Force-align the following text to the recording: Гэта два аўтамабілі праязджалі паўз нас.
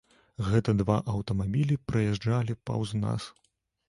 Гэта 0.45 0.73
два 0.77 0.95
аўтамабілі 1.15 1.77
праязджалі 1.91 2.57
паўз 2.71 2.95
нас. 3.03 3.29